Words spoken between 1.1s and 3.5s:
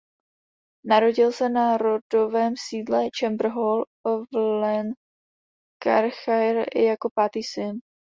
se na rodovém sídle "Chamber